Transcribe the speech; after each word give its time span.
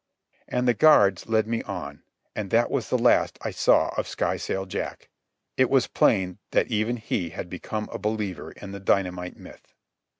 And 0.47 0.67
the 0.67 0.73
guards 0.73 1.27
led 1.29 1.45
me 1.45 1.61
on, 1.61 2.01
and 2.35 2.49
that 2.49 2.71
was 2.71 2.89
the 2.89 2.97
last 2.97 3.37
I 3.43 3.51
saw 3.51 3.89
of 3.97 4.07
Skysail 4.07 4.65
Jack. 4.65 5.09
It 5.57 5.69
was 5.69 5.85
plain 5.85 6.39
that 6.49 6.69
even 6.69 6.97
he 6.97 7.29
had 7.29 7.51
become 7.51 7.87
a 7.91 7.99
believer 7.99 8.49
in 8.53 8.71
the 8.71 8.79
dynamite 8.79 9.37
myth. 9.37 9.75